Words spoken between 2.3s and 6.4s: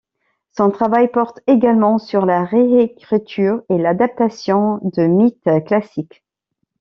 réécriture et l’adaptation de mythes classiques.